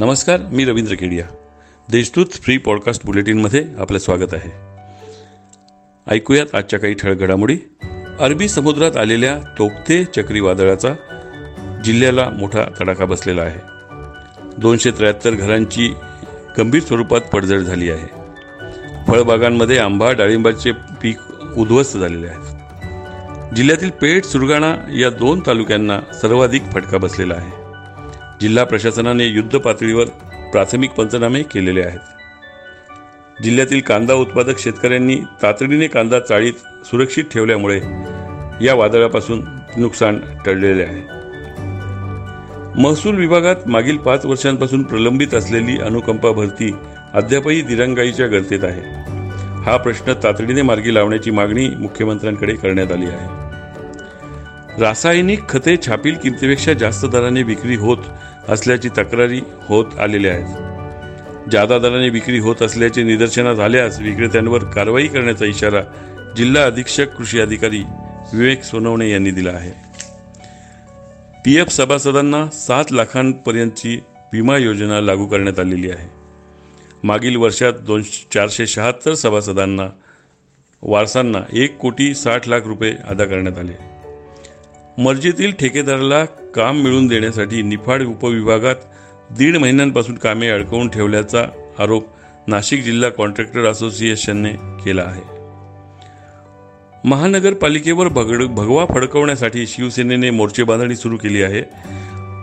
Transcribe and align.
नमस्कार 0.00 0.40
मी 0.40 0.64
Ravindra 0.64 0.94
Kedia. 0.94 1.24
Deshdoot 1.90 2.26
free 2.26 2.58
podcast 2.58 3.06
बुलेटिनमध्ये 3.06 3.64
आपलं 3.78 3.98
स्वागत 3.98 4.34
आहे. 4.34 4.50
ऐकूयात 6.14 6.54
आजच्या 6.54 6.78
काही 6.78 6.94
ठळक 6.94 7.16
घडामोडी. 7.16 7.58
अरबी 8.20 8.48
समुद्रात 8.48 8.96
आलेल्या 8.96 9.38
तोक्ते 9.58 10.04
चक्रीवादळाचा 10.04 10.92
जिल्ह्याला 11.84 12.28
मोठा 12.28 12.64
तडाखा 12.80 13.04
बसलेला 13.04 13.42
आहे. 13.42 13.60
दोनशे 14.58 14.90
त्र्याहत्तर 14.90 15.30
घरांची 15.30 15.94
गंभीर 16.58 16.82
स्वरूपात 16.82 17.20
पडझड 17.20 17.58
झाली 17.58 17.90
आहे. 17.90 18.06
फळबागांमध्ये 19.08 19.78
आंबा 19.78 20.12
डाळिंबाचे 20.12 20.72
पीक 20.72 21.18
उद्ध्वस्त 21.56 21.96
झालेले 21.96 22.26
आहेत. 22.26 22.56
जिल्ह्यातील 23.54 23.90
पेठ 23.90 24.24
सुरगाणा 24.24 24.76
या 25.00 25.10
दोन 25.10 25.42
तालुक्यांना 25.46 26.00
सर्वाधिक 26.20 26.62
फटका 26.72 26.98
बसलेला 26.98 27.34
आहे. 27.34 27.59
जिल्हा 28.40 28.64
प्रशासनाने 28.64 29.24
युद्ध 29.24 29.58
पातळीवर 29.58 30.04
प्राथमिक 30.52 30.90
पंचनामे 30.90 31.42
केलेले 31.42 31.82
आहेत. 31.82 31.98
जिल्ह्यातील 33.42 33.80
कांदा 33.80 34.14
उत्पादक 34.14 34.58
शेतकऱ्यांनी 34.58 35.16
तातडीने 35.42 35.86
कांदा 35.86 36.20
चाळीत 36.20 36.52
सुरक्षित 36.86 37.24
ठेवल्यामुळे 37.32 37.80
या 38.66 38.74
वादळापासून 38.74 39.42
नुकसान 39.76 40.20
टळलेले 40.46 40.82
आहे. 40.82 41.20
महसूल 42.80 43.16
विभागात 43.16 43.56
मागील 43.66 43.96
पाच 43.96 44.26
वर्षांपासून 44.26 44.82
प्रलंबित 44.82 45.34
असलेली 45.34 45.80
अनुकंपा 45.80 46.32
भरती 46.32 46.72
अद्यापही 47.14 47.62
दिरंगाईच्या 47.62 48.26
गर्तेत 48.26 48.64
आहे. 48.64 48.82
हा 49.62 49.76
प्रश्न 49.76 50.12
तातडीने 50.12 50.62
मार्गी 50.62 50.94
लावण्याची 50.94 51.30
मागणी 51.30 51.68
मुख्यमंत्र्यांकडे 51.68 52.54
करण्यात 52.54 52.92
आली 52.92 53.06
आहे. 53.06 53.49
रासायनिक 54.80 55.40
खते 55.48 55.76
छापील 55.86 56.14
किमतीपेक्षा 56.14 56.72
जास्त 56.72 57.06
दराने 57.06 57.42
विक्री 57.42 57.76
होत 57.76 57.96
असल्याची 58.48 58.88
तक्रारी 58.88 59.40
होत 59.68 59.84
आलेल्या 60.00 60.34
आहेत. 60.34 61.50
जादा 61.50 61.78
दराने 61.78 62.08
विक्री 62.08 62.38
होत 62.38 62.62
असल्याचे 62.62 63.02
निदर्शनात 63.02 63.60
आल्यास 63.60 64.00
विक्रेत्यांवर 64.00 64.64
कारवाई 64.64 65.06
करण्याचा 65.06 65.44
इशारा 65.44 65.80
जिल्हा 66.36 66.64
अधीक्षक 66.64 67.16
कृषी 67.16 67.40
अधिकारी 67.40 67.82
विवेक 68.32 68.62
सोनवणे 68.62 69.10
यांनी 69.10 69.30
दिला 69.30 69.50
आहे. 69.50 69.70
पी 71.44 71.56
एफ 71.56 71.68
सभासदांना 71.68 72.46
सात 72.46 72.84
लाखांपर्यंतची 72.90 74.00
विमा 74.32 74.58
योजना 74.58 75.00
लागू 75.00 75.26
करण्यात 75.26 75.58
आलेली 75.58 75.90
आहे. 75.90 76.08
मागील 77.04 77.36
वर्षात 77.36 77.72
दोन 77.72 78.02
चारशे 78.02 78.66
शहात्तर 78.66 79.14
सभासदांना 79.14 79.86
वारसांना 80.82 81.38
एक 81.52 81.78
कोटी 81.78 82.14
साठ 82.14 82.48
लाख 82.48 82.60
रुपये 82.66 82.94
अदा 83.08 83.24
करण्यात 83.24 83.58
आले. 83.58 83.99
मर्जीतील 85.00 85.52
ठेकेदाराला 85.52 86.24
काम 86.24 86.82
मिळवून 86.82 87.06
देण्यासाठी 87.06 87.62
निफाड 87.62 88.02
उपविभागात 88.02 88.74
दीड 89.30 89.56
महिन्यांपासून 89.56 90.14
कामे 90.14 90.48
अडकवून 90.48 90.88
ठेवल्याचा 90.88 91.46
आरोप 91.78 92.08
नाशिक 92.46 92.82
जिल्हा 92.82 93.10
कॉन्ट्रॅक्टर 93.10 93.64
असोसिएशनने 93.64 94.52
केला 94.52 95.02
आहे. 95.02 95.22
महानगरपालिकेवर 97.04 98.08
भगड 98.08 98.42
भगवा 98.42 98.86
फडकवण्यासाठी 98.86 99.66
शिवसेनेने 99.66 100.30
मोर्चेबांधणी 100.30 100.96
सुरू 100.96 101.16
केली 101.16 101.42
आहे. 101.42 101.62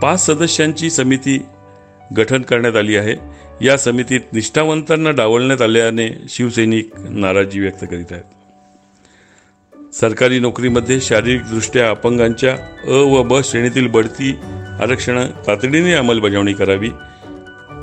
पाच 0.02 0.26
सदस्यांची 0.26 0.90
समिती 0.90 1.42
गठन 2.16 2.42
करण्यात 2.42 2.76
आली 2.76 2.96
आहे. 2.96 3.16
या 3.66 3.78
समितीत 3.78 4.20
निष्ठावंतांना 4.32 5.10
डावलण्यात 5.10 5.62
आल्याने 5.62 6.24
शिवसैनिक 6.28 6.90
नाराजी 7.10 7.60
व्यक्त 7.60 7.84
करीत 7.90 8.06
आहेत. 8.10 8.37
सरकारी 9.92 10.38
नोकरीमध्ये 10.38 11.00
शारीरिकदृष्ट्या 11.00 11.90
अपंगांच्या 11.90 12.52
अ 12.84 12.90
व 12.90 13.22
ब 13.22 13.40
श्रेणीतील 13.44 13.86
बढती 13.86 14.38
आरक्षण 14.80 15.26
तातडीने 15.46 15.92
अंमलबजावणी 15.92 16.52
करावी 16.52 16.90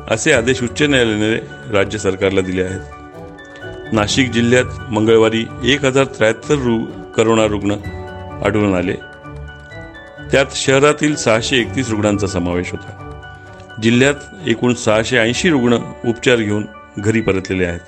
असे 0.09 0.31
आदेश 0.31 0.63
उच्च 0.63 0.81
न्यायालयाने 0.81 1.35
राज्य 1.71 1.97
सरकारला 1.97 2.41
दिले 2.41 2.63
आहेत. 2.63 2.79
नाशिक 3.93 4.31
जिल्ह्यात 4.31 4.91
मंगळवारी 4.91 5.45
एक 5.63 5.85
हजार 5.85 6.05
त्र्याहत्तर 6.05 6.55
रु 6.55 6.85
करोना 7.17 7.45
रुग्ण 7.45 7.71
आढळून 8.45 8.75
आले. 8.75 8.93
त्यात 10.31 10.45
शहरातील 10.55 11.15
सहाशे 11.15 11.57
एकतीस 11.57 11.89
रुग्णांचा 11.89 12.27
समावेश 12.27 12.71
होता. 12.71 13.21
जिल्ह्यात 13.83 14.47
एकूण 14.47 14.73
सहाशे 14.73 15.17
ऐंशी 15.17 15.49
रुग्ण 15.49 15.77
उपचार 16.05 16.35
घेऊन 16.35 16.65
घरी 16.97 17.21
परतलेले 17.21 17.65
आहेत. 17.65 17.79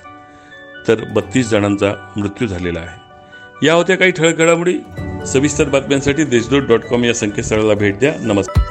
तर 0.88 1.04
बत्तीस 1.04 1.48
जणांचा 1.48 1.94
मृत्यू 2.16 2.48
झालेला 2.48 2.80
आहे. 2.80 3.07
या 3.62 3.74
होत्या 3.74 3.96
काही 3.96 4.10
ठळक 4.10 4.36
घडामोडी. 4.36 4.78
सविस्तर 5.26 5.64
बातम्यांसाठी 5.64 6.24
देशदूत 6.24 6.62
डॉट 6.62 6.84
कॉम 6.84 7.04
या 7.04 7.14
संकेतस्थळाला 7.14 7.74
भेट 7.74 7.98
द्या. 7.98 8.14
नमस्कार. 8.20 8.67